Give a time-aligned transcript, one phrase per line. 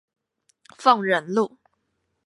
[0.79, 1.59] 鳳仁路